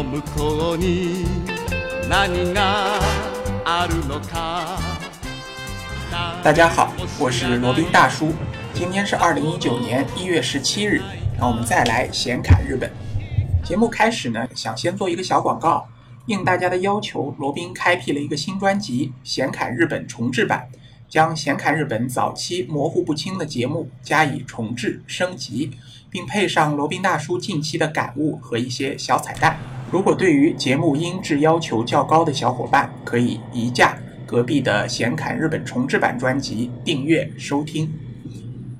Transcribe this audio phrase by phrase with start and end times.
[0.00, 1.24] の向こうに
[2.08, 2.98] 何が
[3.64, 4.78] あるのか
[6.42, 8.32] 大家好，我是罗宾大叔。
[8.72, 11.02] 今天是二零一九年一月十七日，
[11.38, 12.90] 让我们再来闲侃日本。
[13.64, 15.88] 节目开始呢，想先做一个小广告，
[16.26, 20.68] 应大家的要求，罗宾开辟了一个新专辑《闲侃日本重制版》，
[21.08, 25.72] 将《闲侃日本》早期模糊不清的节目加以重制升级，
[26.08, 29.58] 并配上罗宾大叔近期的感悟和一些小彩蛋。
[29.91, 37.91] 如果对于节目音质要求较高的小伙伴，可以移驾隔壁的《闲侃日本重制版》专辑订阅收听。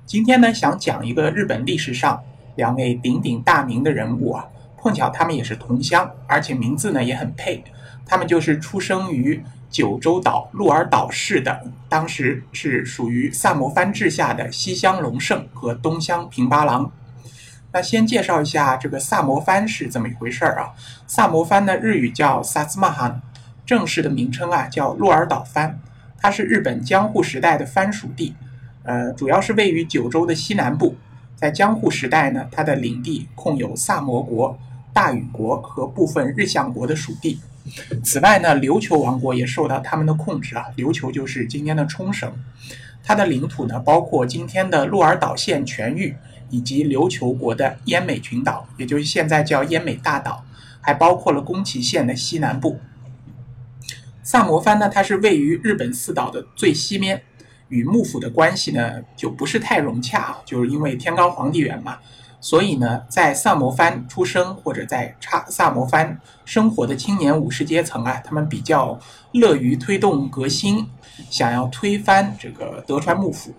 [0.06, 2.18] 今天呢，想讲一个日本历史上
[2.56, 4.48] 两位鼎鼎大名的人物啊，
[4.78, 7.62] 碰巧他们也是同乡，而且名字呢也很配。
[8.06, 16.90] 他们就是出生于九州岛鹿儿岛市的，当时是属于萨摩藩治下的西乡隆盛和东乡平八郎。
[17.74, 20.74] 那先介绍一下这个萨摩藩是怎么一回事儿啊？
[21.08, 23.22] 萨摩藩呢日语叫萨兹马罕，
[23.66, 25.80] 正式的名称啊叫鹿儿岛藩，
[26.18, 28.36] 它是日本江户时代的藩属地，
[28.84, 30.96] 呃，主要是位于九州的西南部。
[31.36, 34.60] 在江户时代呢，它的领地控有萨摩国、
[34.94, 37.40] 大禹国和部分日向国的属地。
[38.04, 42.32] 此外呢，琉球王国也受到他们的控制啊，琉球就是今天的冲绳，
[43.04, 46.16] 它的领土呢包括今天的鹿儿岛县全域。
[46.54, 50.44] 以及琉球国的奄美群岛，也就是现在叫奄美大岛，
[50.82, 52.78] 还包括了宫崎县的西南部。
[54.22, 57.24] 萨摩藩呢，它是位于日本四岛的最西面，
[57.70, 61.98] 与幕府的关系呢就不是太融洽，就是因为天高皇帝远嘛。
[62.44, 69.00] 所以呢，在萨摩藩出生或者在差萨摩藩生活的青年武士阶层啊，他们比较
[69.32, 70.90] 乐于推动革新，
[71.30, 73.54] 想要推翻这个德川幕府。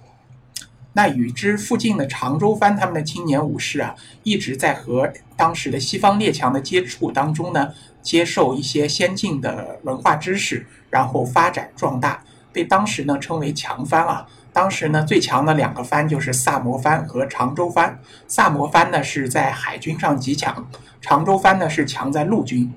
[0.94, 3.94] 那与之附近的长州藩，他们的青年武士啊，
[4.24, 7.72] 一直在和当时的西方列强的接触当中呢，
[8.02, 12.22] 接受一些先进的文化知识，然后发展壮大，
[12.52, 14.26] 被当时呢称为强藩啊。
[14.52, 17.98] 当时呢最强的两个藩就是萨摩藩和长州藩。
[18.28, 20.68] 萨摩藩呢是在海军上极强，
[21.00, 22.72] 长州藩呢是强在陆军。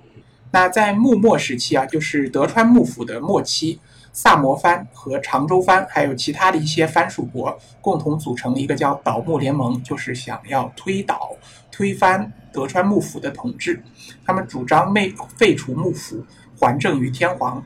[0.51, 3.79] 那在幕末时期啊，就是德川幕府的末期。
[4.13, 11.31] 萨摩藩和长州藩，还有其他的一些藩属国，共同组成了一个叫倒幕联盟，就是想要推倒、
[11.69, 13.83] 推翻德川幕府的统治。
[14.25, 16.23] 他们主张废废除幕府，
[16.57, 17.61] 还政于天皇。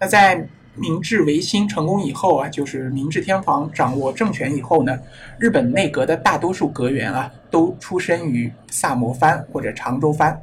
[0.00, 4.98] 那在明治维新成功以后啊，就是明治天皇掌握政权以后呢，
[5.38, 10.40] 日本内阁的大多数阁员啊，都出身于萨摩藩或者长州藩。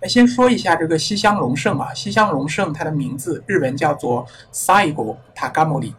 [0.00, 5.92] 那先说一下这个西乡隆盛啊，西乡隆盛他的名字日文叫做 Saigo Takamori，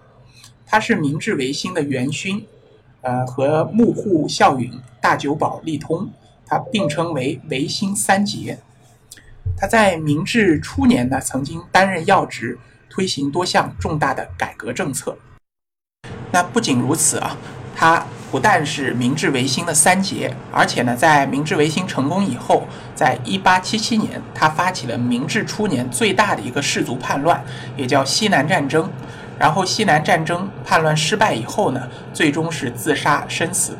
[0.65, 2.45] 他是明治维新的元勋，
[3.01, 4.71] 呃，和幕户孝允、
[5.01, 6.09] 大久保利通，
[6.45, 8.57] 他并称为维新三杰。
[9.57, 12.57] 他在明治初年呢，曾经担任要职，
[12.89, 15.17] 推行多项重大的改革政策。
[16.31, 17.37] 那不仅如此啊，
[17.75, 18.03] 他。
[18.31, 27.43] 不但是明治维新的三杰，而且呢，在明治维新成功以后，在一八七七年，他发起了明治初年最大的一个氏族叛乱，
[27.75, 28.87] 也叫西南战争。
[29.39, 33.75] 然后西南战争叛乱失败以后呢，最终是自杀身死。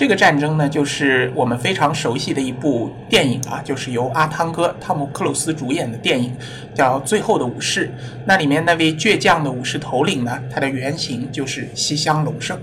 [0.00, 6.34] 这个战争呢，就是我们非常熟悉的一部电影啊，就是由阿汤哥汤姆克鲁斯主演的电影，
[6.74, 7.86] 叫《最后的武士》。
[8.24, 12.58] 那里面那位倔强的武士头领呢，他的原型就是西乡隆盛。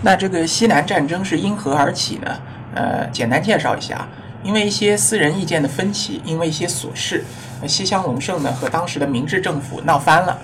[0.00, 2.40] 那这个西南战争是因何而起呢？
[2.74, 4.08] 呃，简单介绍一下，
[4.42, 7.22] 因为一些私人意见的分歧，因为一些琐事，
[7.68, 10.38] 西乡隆盛呢和当时的明治政府闹翻了，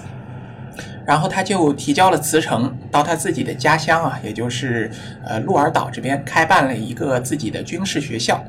[1.06, 4.90] 然后他就提交了辞呈，到他自己的家乡啊，也就是
[5.24, 8.44] 呃鹿儿岛这边开办了一个自己的军事学校，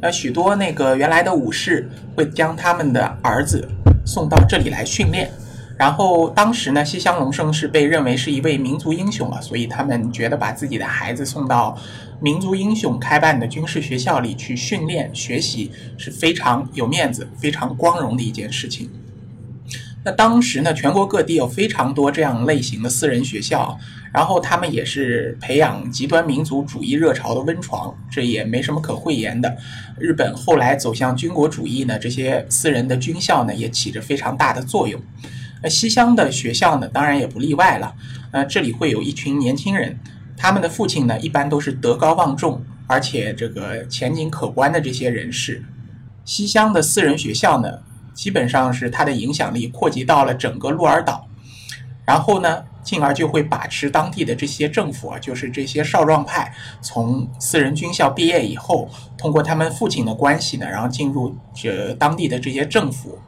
[0.00, 3.68] 呃，许多那个原来的武士会将他们的儿子
[4.04, 5.30] 送到这里来训练。
[5.76, 11.76] 然后当时呢，西乡隆盛是被认为是一位民族英雄啊，所以他们觉得把自己的孩子送到
[12.20, 18.88] 民族英雄开办的军事学校里去训练学习是非常有面子、非常光荣的一件事情。
[20.04, 23.78] 那当时呢，全国各地有非常多这样类型的私人学校，
[24.12, 29.56] 然后他们也是培养极端民族主义热潮的温床，这也没什么可讳言的。
[29.98, 35.00] 日本后来走向军国主义呢，这些私人的军校呢，也起着非常大的作用。
[35.62, 37.94] 那西乡的学校呢，当然也不例外了。
[38.30, 39.98] 呃，这里会有一群年轻人，
[40.36, 45.64] 他们的父亲呢，一般都是德高望重，而且这个前景可观的这些人士。
[46.26, 47.78] 西乡的私人学校呢，
[48.14, 51.28] 基本上是它的影响力扩及到了整个鹿儿岛。
[52.06, 63.18] 然后呢，进而就会把持当地的这些政府啊，就是这些少壮派从私人军校毕业以后，通过他们父亲的关系呢，然后进入这当地的这些政府。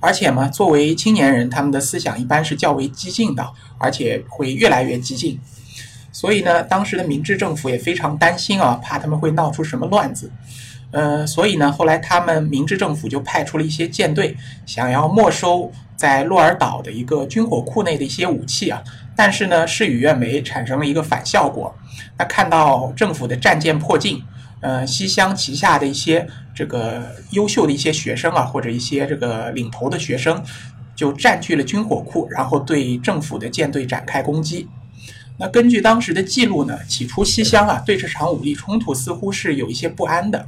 [0.00, 5.38] 而且嘛，作为青年人，他们的思想一般是较为激进的，而且会越来越激进。
[6.10, 10.32] 所以呢，当时的明治政府也非常担心啊，怕他们会闹出什么乱子。
[10.92, 18.80] 呃，所以呢，后来他们明治政府就派出了一些舰队，想要没收在鹿儿岛的一个军火库内的一些武器啊。
[19.16, 21.74] 但是呢，事与愿违，产生了一个反效果。
[22.16, 24.22] 那看到政府的战舰迫近。
[24.64, 26.24] 呃，西乡旗下的一些
[26.54, 30.40] 这个优秀的一些学生啊，或者一些这个领头的学生，
[30.94, 34.68] 就占据了军火库，然后对政府的舰队展开攻击。
[35.42, 40.46] 那根据当时的记录呢，起初西乡啊对这场武力冲突似乎是有一些不安的。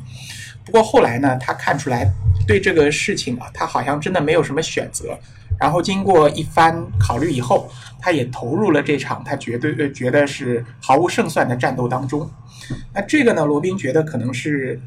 [0.64, 2.08] 不过后来呢，他看出来
[2.46, 5.18] 对这个事情啊，他好像真的没有什么选择。
[5.58, 7.68] 然后经过一番考虑以后，
[8.00, 12.30] 他也投入了这场他绝对呃觉得是毫无胜算的战斗当中。
[12.94, 14.80] 那这个呢，罗宾觉得可能是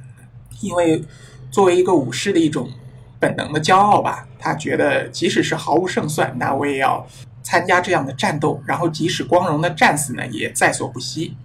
[0.62, 1.04] 因为
[1.52, 2.70] 作为一个武士的一种
[3.20, 4.26] 本能的骄傲吧。
[4.40, 7.06] 他觉得即使是毫无胜算，那我也要
[7.48, 8.62] 参加这样的战斗。
[8.66, 11.38] 然后即使光荣的战死呢，也在所不惜。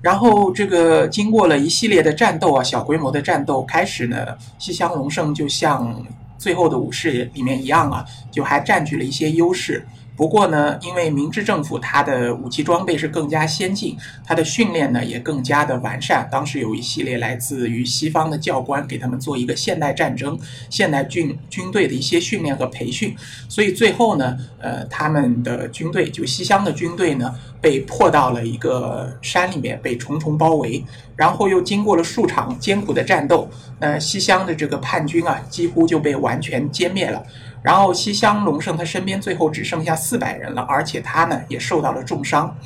[0.00, 6.04] 然后这个经过了一系列的战斗啊，小规模的战斗开始呢，西乡隆盛就像
[6.36, 9.86] 最后的武士里面一样啊，就还占据了一些优势。
[10.14, 16.28] 不过呢，因为明治政府它的武器装备是更加先进，它的训练呢也更加的完善。
[16.30, 20.38] 当时有一系列来自于西方的教官给他们做一个现代战争、
[20.68, 23.16] 现代军军队的一些训练和培训，
[23.48, 30.84] 所以最后呢，呃，他们的军队就西乡的军队呢被迫到了一个山里面，被重重包围，
[31.16, 33.48] 然后又经过了数场艰苦的战斗，
[33.80, 37.24] 那西乡的这个叛军啊几乎就被完全歼灭了。
[37.62, 42.56] 然后西乡隆盛他身边最后只剩下四百人了，而且他呢也受到了重伤，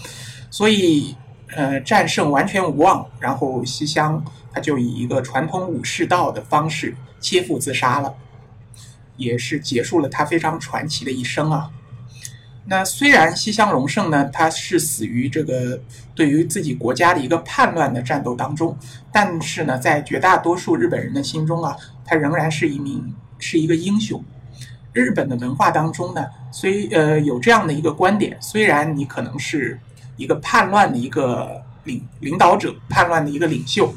[0.50, 1.14] 所以
[1.54, 3.06] 呃战胜完全无望。
[3.20, 8.14] 然后西乡他就以一个传统武士道的方式切腹自杀了，
[9.18, 11.70] 也是结束了他非常传奇的一生啊。
[12.68, 15.78] 那虽然西乡隆盛呢他是死于这个
[16.14, 18.76] 对于自己国家的一个叛乱的战斗当中，
[19.12, 24.24] 但是呢在绝大多数日本人的心中啊，他仍然是一名是一个英雄。
[25.02, 29.78] 日本的文化当中呢，虽呃有这样的一个观点，虽然你可能是
[30.16, 33.94] 一个叛乱的一个领领导者，叛乱的一个领袖，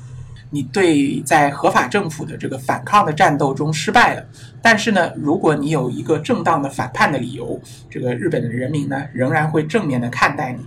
[0.50, 4.26] 你对在合法政府的这个反抗的战斗中失败了，
[4.62, 7.60] 但是呢，如果你有一个正当的反叛的理由，
[7.90, 10.66] 这个日本的人民呢仍然会正面的看待你。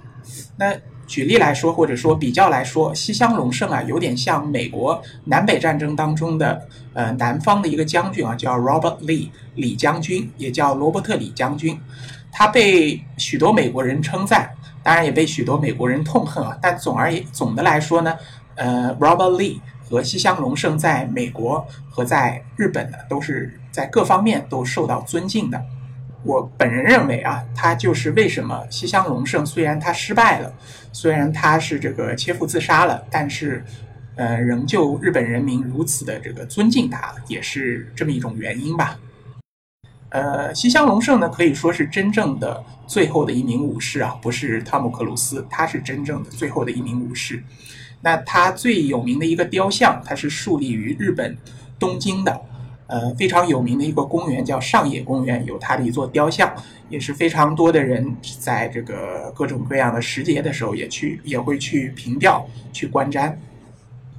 [0.57, 0.75] 那。
[1.13, 11.79] 举例来说，或者说比较来说，西乡隆盛啊，有点像美国南北战争当中的呃南方的一个将军啊，叫 Robert Lee 李将军，也叫罗伯特李将军。
[12.31, 16.57] 他被许多美国人称赞，当然也被许多美国人痛恨啊。
[16.63, 18.17] 但总而言总的来说呢，
[18.55, 25.63] 呃，Robert Lee 和西乡隆盛在美国和在日本呢，都是在各方面都受到尊敬的。
[26.25, 30.53] 我本人认为啊，他就是为什么西乡隆盛虽然他失败了，
[30.93, 33.65] 虽然他是这个切腹自杀了，但是，
[34.15, 38.99] 呃，仍旧日本人民如此的这个尊敬他，也是这么一种原因吧。
[40.11, 47.43] 呃，西乡隆盛呢，可以说是真正的最后的一名武士啊，不是汤姆克鲁斯，他是真正的最后的一名武士。
[48.01, 51.37] 那他最有名的一个雕像，他是树立于日本
[51.79, 52.41] 东京的。
[52.93, 56.55] 呃，非常有名的一个公园叫上野公园，有它的一座雕像，
[56.91, 63.33] 也是非常多的人在这个各种各样的时节的时候也去也会去凭吊去观瞻。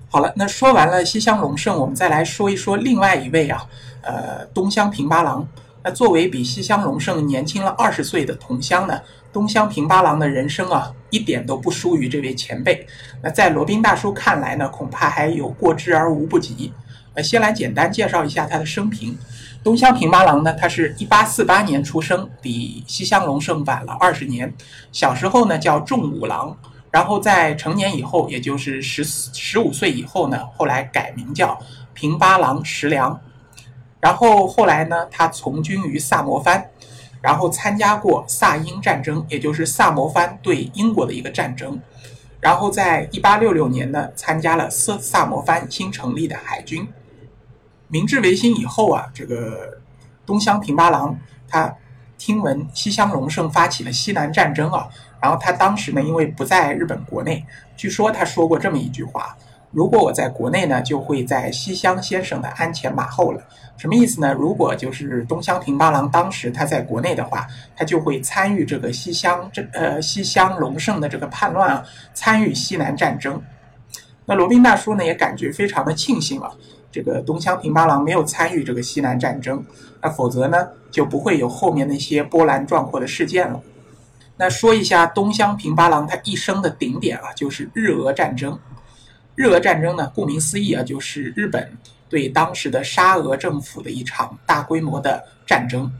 [0.10, 3.64] 好了，那说完了西乡隆盛，我们再来说一说另外一位啊，
[4.02, 5.48] 呃，东乡平八郎。
[5.84, 9.00] 那作为比西乡隆盛年轻了二十岁的同乡呢，
[9.32, 12.88] 东乡平八郎的人生啊，一点都不输于这位前辈。
[13.22, 16.74] 那在罗宾大叔看来呢，恐怕还有过之而无不及。
[17.16, 19.18] 呃，先来简单介绍一下他的生平。
[19.64, 24.54] 东乡平八郎呢，他是一八四八年出生，比西乡隆盛晚了二十年。
[24.92, 26.58] 小时候呢叫重五郎，
[26.92, 31.58] 然后在成年以后，也就是十十五岁以后呢，后来改名叫
[31.94, 33.22] 平八郎石良。
[34.02, 36.66] 然后后来呢，他从军于萨摩藩，
[37.22, 41.80] 然后参加过萨英战争，也就是萨摩藩对英国的一个战争。
[42.42, 46.86] 然后在一八六六年呢，参加了萨萨摩藩新成立的海军。
[47.94, 49.78] 明治维新以后啊，这个
[50.26, 51.16] 东乡平八郎
[51.48, 51.72] 他
[52.18, 54.90] 听闻西乡隆盛发起了西南战争啊，
[55.22, 57.46] 然后他当时呢，因为不在日本国内，
[57.78, 59.38] 据说他说过这么一句话：
[59.70, 63.40] 如果我在国内呢，就会在西乡先生的鞍前马后了。
[63.78, 64.34] 什么意思呢？
[64.34, 67.46] 如果就是东乡平八郎当时他在国内的话，
[67.76, 71.86] 他就会参与这个西乡这呃西乡隆盛的这个叛乱啊，
[72.16, 73.40] 参与西南战争。
[74.26, 76.52] 那罗宾大叔呢也感觉非常的庆幸啊，
[76.92, 79.64] 这个东乡平八郎没有参与这个西南战争，
[80.02, 83.62] 那否则呢就不会有后面那些波澜壮阔的事件了。
[84.38, 88.58] 那说一下东乡平八郎他一生的顶点啊，就是日俄战争。
[89.36, 91.72] 日俄战争呢，顾名思义啊，就是日本
[92.08, 95.92] 对当时的沙俄政府的一场大规模的战争。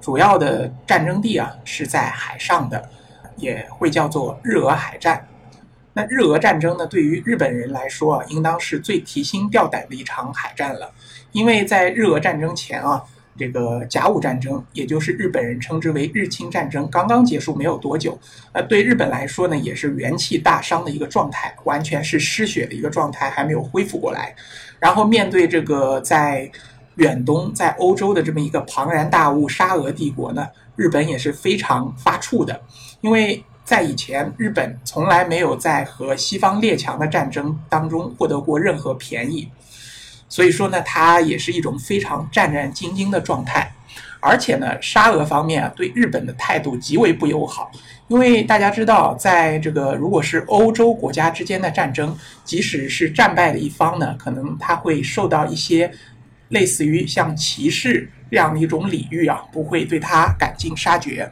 [0.00, 2.90] 主要的战争地啊是在海上的，
[3.36, 5.26] 也会叫做日俄海战。
[5.94, 10.92] 那日俄战争呢，对于日本人来说啊，应当是最提心吊胆的一场海战了，
[11.32, 13.02] 因为在日俄战争前啊。
[13.36, 18.16] 这个甲午战争，也就是日本人称之为日清战争，刚刚结束没有多久。
[18.52, 24.32] 呃，对日本来说呢，也是元气大伤的一个状态，完全是失血的一个状态，还没有恢复过来。
[24.78, 26.48] 然后面对这个在
[26.94, 30.46] 远东、在欧洲的这么一个庞然大物沙俄帝国呢，
[30.76, 32.62] 日本也是非常发怵的，
[33.00, 39.48] 因为在以前日本从来没有在和西方列强的战争当中获得过任何便宜。
[40.28, 43.72] 所以说呢，它也是一种非常战战兢兢的状态，
[44.18, 47.70] 而且呢，沙俄方面啊对日本的态度极为不友好，
[48.08, 55.90] 因为大家知道，在这个如果是欧洲国家之间的战争，即使是战败的一方呢，可能他会受到一些
[56.48, 61.30] 类似于像骑士这样的一种礼遇啊，不会对他赶尽杀绝，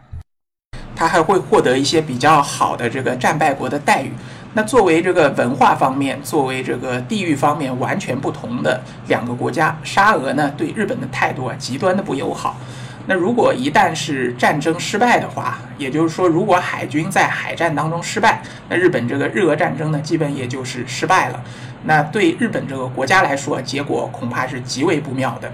[0.95, 4.13] 他还会获得一些比较好的这个战败国的待遇。
[4.55, 12.57] 那作为这个文化方面，作为这个地域方面完全不同的两个国家，沙俄呢对日本的态度啊极端的不友好。
[13.07, 21.43] 那如果一旦是战争失败的话，也就是说，如果海军在海战当中失败，那日本这个日俄战争呢基本也就是失败了。
[21.85, 25.51] 那对日本这个国家来说，结果恐怕是极为不妙的。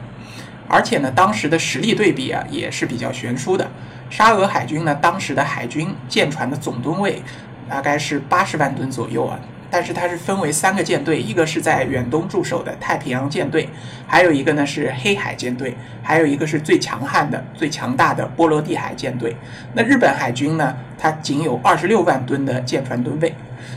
[0.69, 3.67] 而且呢，当时的实力对比啊也是比较悬殊的。
[4.11, 7.23] 沙俄海军呢，当时的海军舰船的总吨位。
[7.69, 9.39] 大概是八十万吨左右啊，
[9.71, 13.69] 但是它是分为三个舰队，一个是在远东驻守的太平洋舰队，
[14.07, 19.37] 还有一个呢是黑海舰队，还有一个是最强悍的、最强大的波罗的海舰队。
[19.75, 23.35] 那日本海军呢，它仅有二十六万吨的舰船吨位，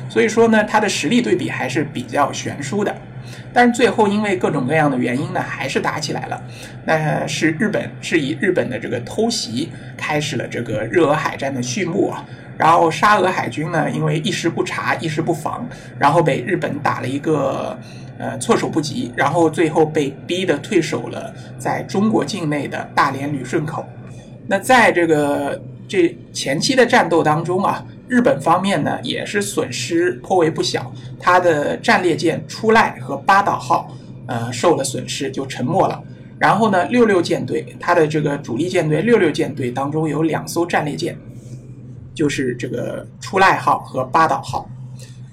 [0.08, 2.96] 所以说呢，它的实力对比还是比较悬殊的。
[3.54, 6.42] 但是最后因为各种各样的原因呢，还是打起来了。
[6.86, 12.26] 那是日本是以日本的这个偷袭开始了这个日俄海战的序幕啊。
[12.58, 17.76] 然后沙俄海军呢，因为一时不察，一时不防，然后被日本打了一个
[18.20, 23.84] 呃措手不及，然后最后被逼得退守了在中国境内的大连旅顺口。
[24.46, 33.90] 那在这个这前期的战斗当中啊，日本方面呢也是损失颇为不小，他的战列舰出濑和八岛号
[34.26, 36.04] 呃受了损失，就沉没了。
[36.38, 41.18] 然后呢，六六舰队，它的这个主力舰队六六舰队当中有两艘战列舰。
[42.14, 44.70] 就是这个出濑号和八岛号，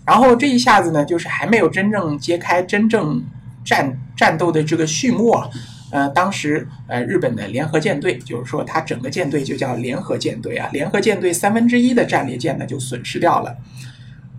[0.07, 3.21] 然后这一下子呢，就是还没有真正揭开真正
[3.65, 5.51] 战战斗的这个序幕啊。
[5.91, 13.57] 呃，当时呃日本的联合舰队，就是说它整个舰队就叫联合舰队啊，联合舰队三分之一的战列舰呢就损失掉了。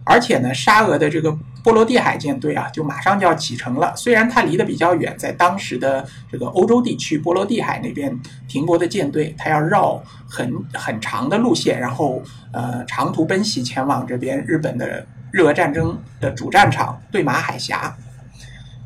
[0.06, 1.32] 而且呢，沙俄的这个
[1.64, 3.94] 波罗的海舰队啊，就马上就要启程了。
[3.96, 17.96] 虽然它离得比较远，在当时的这个欧洲地区，波罗的海那边停泊的舰队，它要绕很很长的路线，然后呃长途奔袭前往这边日本的日俄战争的主战场对马海峡。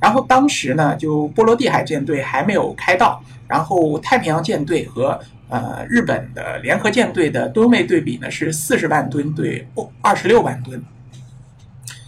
[0.03, 5.17] 然后当时呢，就波罗的海舰队还没有开到，然后太平洋舰队和
[5.47, 9.65] 呃日本的联合舰队的吨位对比呢是四十万吨对
[10.01, 10.83] 二十六万吨。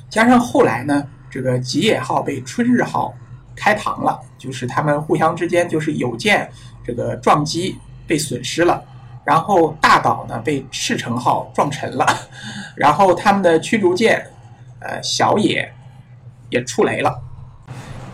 [0.10, 3.14] 加上后来呢，这个吉野号被春日号
[3.56, 6.50] 开膛了，就是他们互相之间就是有舰
[6.84, 8.84] 这个撞击被损失了，
[9.24, 12.06] 然后大岛呢被赤城号撞沉了，
[12.75, 14.22] 然后他们的驱逐舰
[14.82, 15.72] 呃小野
[16.50, 17.18] 也触雷了，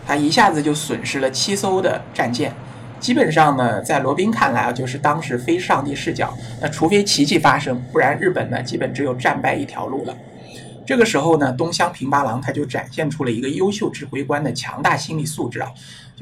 [0.06, 2.52] 他一下子就损失了七艘的战舰，
[2.98, 10.16] 基本上呢，在罗宾看来啊，就是当时非上帝视角，那除非奇迹发生，不然日本呢基本只有战败一条路了。
[10.84, 15.70] 这个时候呢，东乡平八郎他就展现出了一个优秀指挥官的强大心理素质啊，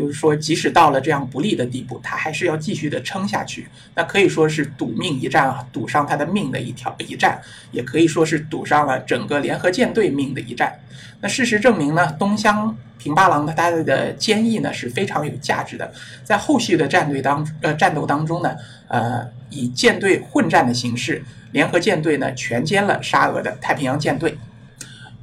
[0.00, 3.68] 就是说，即使到了这样不利的地步，他还是要继续的撑下去。
[3.94, 7.38] 那可以说是赌命一战啊，赌上他的命的一条一战，
[7.70, 10.72] 也可以说是赌上了整个联合舰队命的一战。
[11.20, 15.92] 那事实证明呢，东乡平八郎的他的坚毅呢是非常有价值的。
[16.24, 18.56] 在后续的战队当呃战斗当中呢，
[18.88, 24.38] 呃，以舰队混战的形式，联合舰队呢全歼了沙俄的太平洋舰队。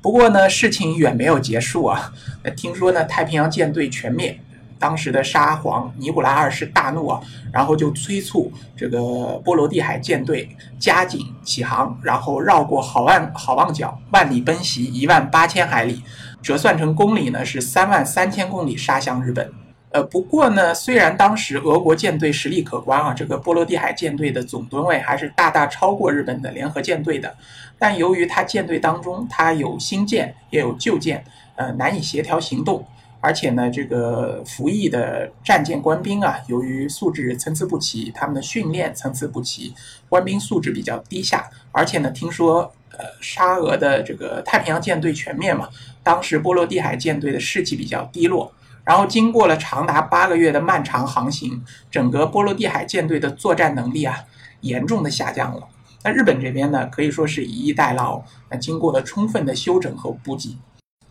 [0.03, 2.13] 不过呢，事情远没有结束啊。
[2.55, 4.39] 听说呢，太平洋舰队全灭。
[4.79, 16.01] 当时的沙皇尼古拉二世大怒啊，然后就催促这个波罗的海舰队加紧起航，然后绕过好望好望角，万里奔袭一万八千海里，
[16.41, 19.51] 折算成公里呢是三万三千公里杀向日本。
[19.89, 27.33] 呃，不过呢，虽然当时俄国舰队实力可观啊，这个波罗的海舰队的总吨位还是大大超过日本的联合舰队的，
[27.79, 31.23] 但由于它舰队当中它有新舰也有旧舰，
[31.55, 32.85] 呃，难以协调行动。
[33.27, 39.73] 而且呢，这个服役的战舰官兵啊，由于素质参差不齐，他们的训练参差不齐，
[40.07, 41.49] 官兵素质比较低下。
[41.73, 45.67] 而且呢，听说呃，沙俄的这个太平洋舰队全面嘛，
[46.01, 48.49] 当时波罗的海舰队的士气比较低落。
[48.85, 54.23] 然后经过了长达八个月的漫长航行，整个波罗的海舰队的作战能力啊，
[54.61, 55.67] 严重的下降了。
[56.05, 60.57] 那日本这边呢，可以说是以逸待劳，那经过了充分的休整和补给。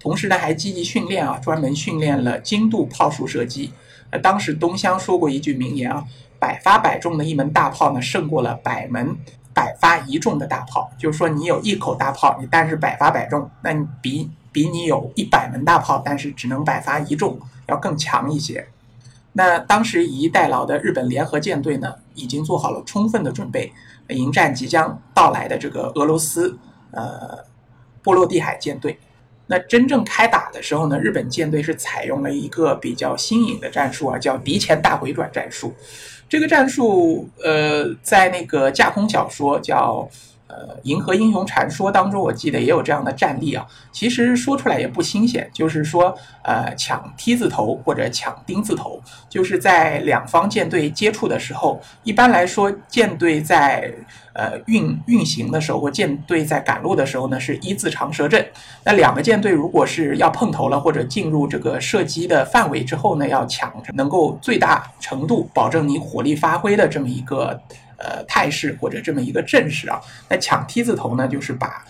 [0.07, 3.73] 同时呢，还积极训练啊，专门训练了精度炮术射击。
[4.11, 6.05] 呃，当时东乡说过一句名言啊
[6.39, 9.17] ：“百发百中的一门大炮呢，胜过了百门
[9.53, 17.37] 百发一中的大炮。”就是说，你有一口大炮，你但是百发百中，那你比比你有一百门大炮，但是只能百发一中
[17.67, 18.69] 要更强一些。
[19.33, 23.73] 那当时以逸待劳的日本联合舰队呢，已经做好了充分的准备，
[24.11, 26.57] 迎战即将到来的这个俄罗斯
[26.93, 27.45] 呃
[28.05, 28.97] 波罗的海舰队。
[29.47, 35.75] 那真正开打的时候呢，日本舰队是采用了一个比较新颖的战术啊，叫敌前大回转战术。
[36.29, 40.09] 这个战术，呃，在那个架空小说叫。
[40.57, 43.67] 呃，《银河英雄传说》当中，我记得也有这样的战例啊。
[43.93, 48.99] 其实说出来也不新鲜，就是说，呃，抢 T 字头或者抢丁字头，
[49.29, 53.93] 就是在两方舰队接触的时候，一般来说，舰队在
[54.33, 58.47] 呃运运行的时候，或舰队在赶路的时候呢，是一字长蛇阵。
[58.83, 67.61] 那两个舰队如果是要碰头了，或者进入这个射击的范围之后呢，要抢能够最大程度保证你火力发挥的这么一个。
[67.99, 71.85] 呃，态势或者这么一个阵势啊，那抢 T 字头呢，就是把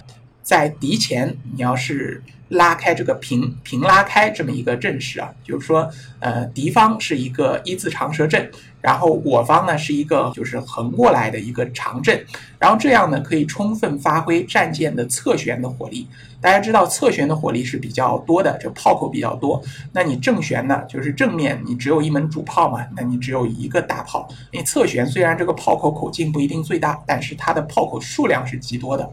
[0.46, 8.48] 在敌前，你要是拉开这个平平拉开这么一个阵势啊，就是说，呃，敌方是一个一字长蛇阵，
[8.80, 12.24] 然后我方呢是一个就是横过来的一个长阵，
[12.60, 16.06] 然后这样呢可以充分发挥战舰的侧旋的火力。
[16.40, 19.60] 大家知道侧旋的火力是比较多的，就炮口比较多。
[19.92, 24.28] 那你正旋呢，就是正面你只有一门主炮嘛，那你只有一个大炮。
[24.52, 29.10] 你侧旋虽然这个炮口口径不一定最大，但是它的炮口数量是极多的。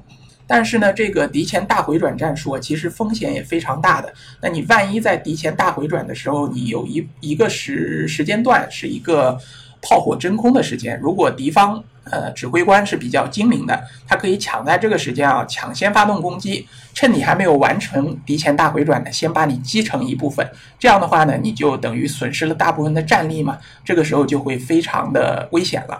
[0.55, 4.13] 但是呢，这个敌前大回转战术其实风险也非常大的。
[4.39, 9.35] 那你万一在敌前大回转的时候，你有一一个时时间段是一个
[9.81, 20.47] 炮火真空的时间，如果敌方呃指挥官是比较精明的，他可以抢在这个时间啊抢先发动攻击，趁你还没有完成敌前大回转呢，先把你击成一部分。
[20.77, 25.99] 这样的话呢，你就等于损失了大部分的战力嘛，这个时候就会非常的危险了。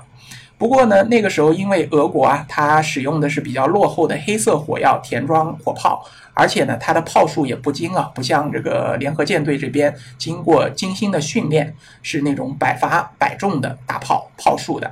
[0.63, 6.01] 不过呢，那个时候因为俄国啊，它使用的是比较落后的黑色火药填装火炮，
[6.33, 14.89] 而且呢，它的炮术也不精啊，不像这个联合舰队这边经过精心的训练，是那种百发百中的大炮炮术的。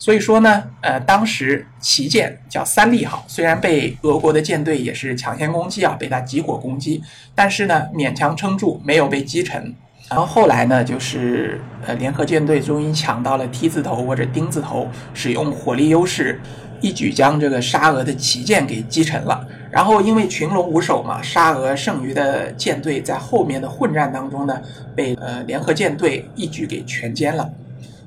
[0.00, 7.00] 所以说呢，呃，当时旗舰叫三利号，虽然被俄国的舰队也是抢先攻击啊，被它集火攻击，
[7.36, 9.76] 但是呢，勉强撑住，没有被击沉。
[10.10, 16.40] 然后后来呢，就是呃，联合舰队终于抢到了 T 字头或者丁字头，使用火力优势，
[16.80, 19.46] 一举将这个沙俄的旗舰给击沉了。
[19.70, 24.60] 然后因为群龙无首嘛，沙俄剩余的舰队在后面的混战当中呢，
[24.94, 27.50] 被呃联合舰队一举给全歼了。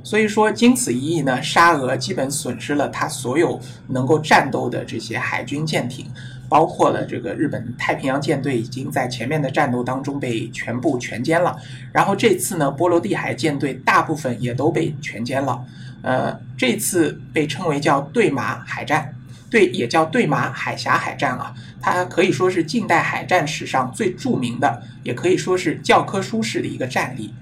[0.03, 6.05] 所以说，经此一役呢，沙俄基本损失了他所有能够战斗的这些海军舰艇，
[6.49, 11.55] 包括了这个日本太平洋舰队已经在前面的战斗当中被全部全歼了。
[11.91, 15.65] 然后这次呢，波罗的海舰队大部分也都被全歼了。
[16.01, 19.13] 呃，这次被称为叫对马海战，
[19.49, 27.33] 对，也叫对马海峡海战啊，它可以说是近代海战史上最著名的，也可以说是教科书式的一个战例。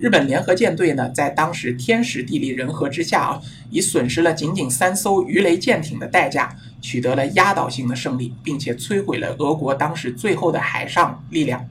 [0.00, 11.68] 日本联合舰队呢，在当时天时地利人和之下啊，以损失了仅仅三艘鱼雷舰艇的代价，取得了压倒性的胜利，并且摧毁了俄国当时最后的海上力量。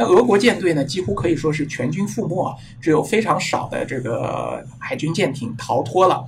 [0.00, 6.24] 那俄国舰队呢，几乎可以说是全军覆没，只有非常少的这个海军舰艇逃脱了。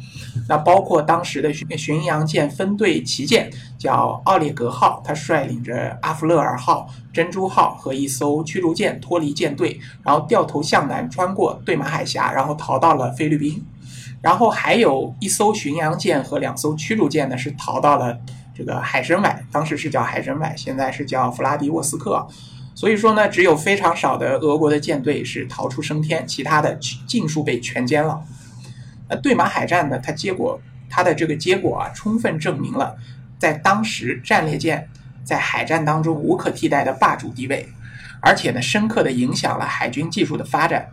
[0.47, 13.65] 那包括当时的巡巡洋舰分队旗舰叫奥列格号，他率领着阿弗勒尔号、珍珠号和一艘驱逐舰脱离舰队，然后掉头向南穿过对马海峡，然后逃到了菲律宾。
[14.21, 18.19] 然后还有一艘巡洋舰和两艘驱逐舰呢，是逃到了
[18.55, 22.29] 这个海参崴，当时是叫海参崴，现在是叫弗拉迪沃斯克。
[22.75, 26.75] 所以说呢，只有非常少的俄国的舰队是逃出升天，其他的
[27.07, 28.23] 尽数被全歼了。
[29.09, 32.97] 那对马海战呢，它结果它的这个结果啊，充分证明了
[33.39, 34.89] 在当时战列舰
[35.23, 37.69] 在海战当中无可替代的霸主地位，
[38.21, 40.89] 而且呢，深刻的影响了海军技术的发展。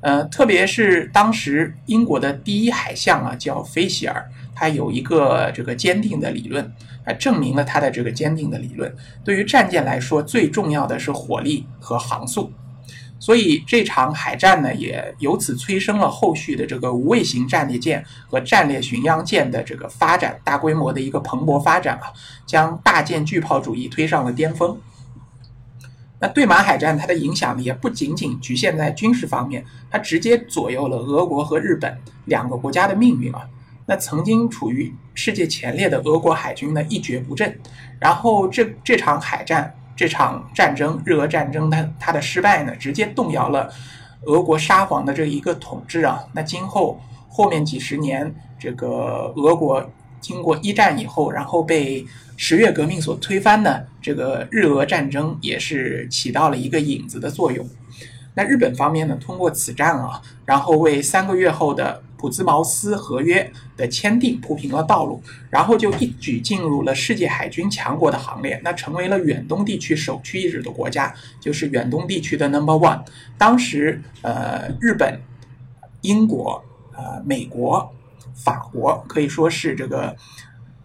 [0.00, 6.72] 呃，特别是当时英国的第一海相啊，叫菲希尔，他有一个这个坚定的理论，
[7.04, 8.94] 啊，证明了他的这个坚定的理论。
[9.24, 12.52] 对于战舰来说，最重要的是火力和航速。
[13.20, 22.12] 所以这场海战呢，也由此催生了后续的这个无畏型战列舰和战列巡洋舰的这个发展，大规模的一个蓬勃发展啊，
[22.44, 24.76] 将大舰巨炮主义推上了巅峰。
[26.20, 33.48] 那对马海战它的影响力也不仅仅局限在军事方面，它直接左右了俄国和日本两个国家的命运啊。
[33.86, 37.58] 那曾经处于世界前列的俄国海军呢一蹶不振，
[37.98, 43.70] 然后这这场海战这场战争日俄战争它它的失败呢，直接动摇了
[44.26, 46.24] 俄国沙皇的这一个统治啊。
[46.32, 49.90] 那今后后面几十年，这个俄国。
[50.20, 52.02] 经过一战以后，然后被
[52.38, 57.68] 十月革命所推翻呢这个日俄战争，也是起到了一个引子的作用。
[58.34, 73.04] 那日本方面呢，通过此战啊，然后为三个月后的普兹茅斯合约的签订铺平了道路，然后就一举进入了世界海军强国的行列，那成为了远东地区首屈一指的国家，就是远东地区的 Number One。
[73.36, 75.20] 当时，呃，日本、
[76.00, 76.64] 英国、
[76.96, 77.92] 呃，美国。
[78.34, 80.16] 法国可以说是这个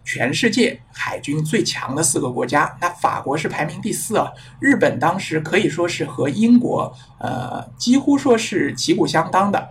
[0.04, 4.30] 全世界海军最强的四个国家，那法国是排名第四啊。
[4.60, 9.69] 日本当时可以说是和英国呃几乎说是旗鼓相当的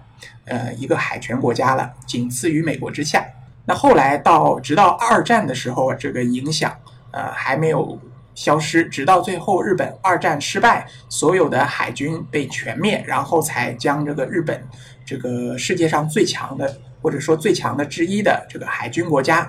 [0.49, 3.25] 呃一个海权国家了，仅次于美国之下。
[3.65, 6.77] 那后来到直到二战的时候，这个影响
[7.11, 7.99] 呃还没有
[8.35, 14.63] 消失，直到最后日本二战失败，所有的海军被全灭，然后才将这个日本
[15.05, 16.79] 这个世界上最强的。
[17.01, 19.49] 或者说最强的之一的这个海军国家，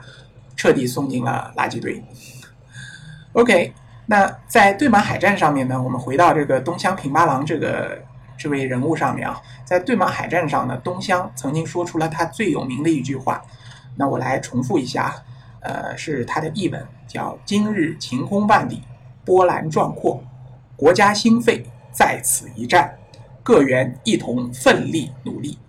[0.55, 1.99] 彻底送进了垃圾堆。
[3.33, 3.73] OK，
[4.05, 7.97] 那在对马海战上面呢，我们回到这个东乡平八郎这个
[8.39, 13.43] 这位人物上面啊，在对马海战上呢，东乡曾经说出了他最有名的一句话，
[13.97, 15.13] 那我来重复一下，
[15.59, 18.81] 呃，是他的译文，叫“今日晴空万里，
[19.25, 20.23] 波澜壮阔，
[20.77, 22.97] 国家兴废在此一战，
[23.43, 25.59] 各员一同奋力努力。”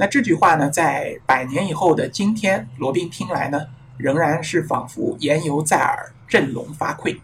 [0.00, 3.66] 那这句话呢，在百年以后的今天，罗宾听来呢，
[3.98, 7.18] 仍然是仿佛言犹在耳，振聋发聩。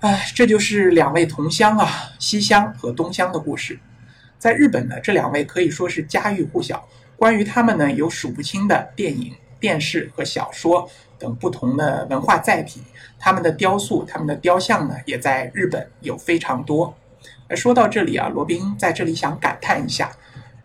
[0.00, 1.88] 哎，这就是两位同乡啊，
[2.20, 3.76] 西乡和东乡的故事。
[4.38, 6.86] 在日本呢，这两位可以说是家喻户晓。
[7.16, 12.80] 关于他们呢，有数不清的电影、电视和小说等不同的文化载体。
[13.18, 16.96] 他们的雕塑、他们的雕像呢，也在日本有非常多。
[17.56, 20.12] 说到这里啊，罗宾在这里想感叹一下。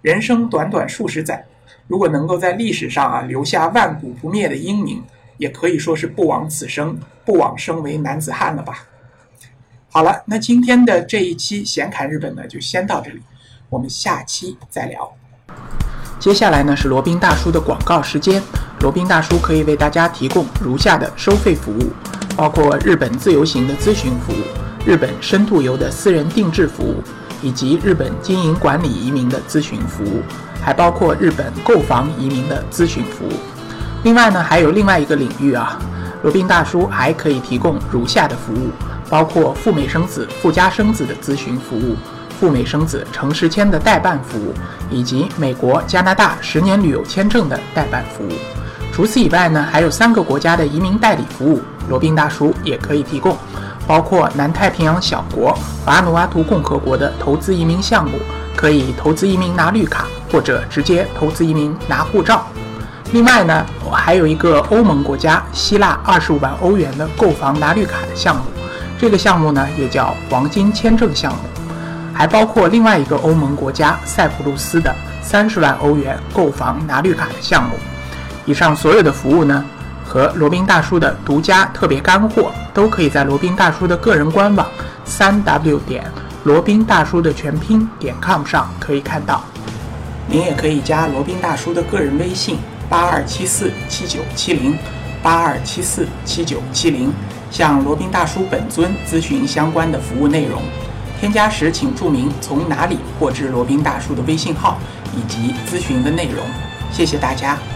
[0.03, 1.43] 人生短短数十载，
[1.87, 5.01] 如果能够在历史上啊留下万古不灭的英名，
[5.37, 8.87] 也可以说是不枉此生，不枉生为男子汉了吧。
[9.95, 13.21] 好了，那今天的这一期闲侃日本呢，就先到这里，
[13.69, 15.08] 我们下期再聊。
[16.19, 18.41] 接下来呢是罗宾大叔的广告时间，
[18.79, 21.91] 罗宾大叔可以为大家提供如下的收费服务，
[22.36, 24.43] 包括日本自由行的咨询服务，
[24.84, 26.95] 日本深度游的私人定制服务。
[27.43, 30.21] 以及日本经营管理移民的咨询服务，
[30.62, 33.34] 还包括日本购房移民的咨询服务。
[34.03, 35.77] 另外呢，还有另外一个领域啊，
[36.21, 38.69] 罗宾大叔还可以提供如下的服务，
[39.13, 41.95] 包括赴美生子、赴加生子的咨询服务，
[42.39, 44.52] 赴美生子城市签的代办服务，
[44.89, 48.32] 以及美国、加拿大十年旅游签证的代办服务。
[48.91, 53.38] 除此以外呢，还有三个国家的移民代理服务，罗宾大叔也可以提供。
[53.86, 58.17] 包括南太平洋小国瓦努阿图共和国的投资移民项目，
[58.56, 62.47] 可以投资移民拿绿卡，或者直接投资移民拿护照。
[63.12, 68.41] 另外呢，我还有一个欧盟国家希腊二十五万欧元的购房拿绿卡的项目，
[69.03, 71.39] 这个项目呢也叫黄金签证项目。
[72.13, 77.75] 还包括另外一个欧盟国家塞浦路斯的三十万欧元购房拿绿卡的项目。
[78.45, 79.65] 以上所有的服务呢？
[80.05, 84.65] 和罗宾大叔的独家特别干货，都可以在罗宾大叔的个人官网
[85.03, 86.05] 三 w 点
[86.45, 89.43] 罗宾大叔的全拼点 com 上可以看到。
[90.27, 94.77] 您也可以加罗宾大叔的个人微信八二七四七九七零
[95.21, 97.11] 八二七四七九七零，
[97.53, 100.59] 向罗宾大叔本尊咨询相关的服务内容。
[101.19, 104.77] 添加时请注明从哪里获知罗宾大叔的微信号
[105.15, 106.43] 以及咨询的内容。
[106.91, 107.72] 谢谢大家。